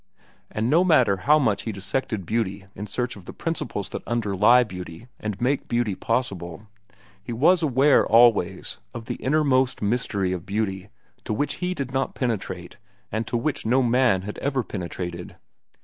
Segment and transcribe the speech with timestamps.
[0.49, 4.63] And no matter how much he dissected beauty in search of the principles that underlie
[4.63, 6.65] beauty and make beauty possible,
[7.23, 10.89] he was aware, always, of the innermost mystery of beauty
[11.23, 12.77] to which he did not penetrate
[13.11, 15.35] and to which no man had ever penetrated.